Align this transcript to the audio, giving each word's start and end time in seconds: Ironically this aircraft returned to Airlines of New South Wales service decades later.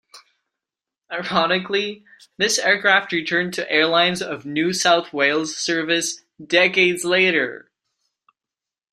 Ironically 1.11 2.03
this 2.37 2.57
aircraft 2.57 3.11
returned 3.11 3.53
to 3.53 3.71
Airlines 3.71 4.19
of 4.19 4.47
New 4.47 4.73
South 4.73 5.13
Wales 5.13 5.55
service 5.55 6.23
decades 6.47 7.05
later. 7.05 7.69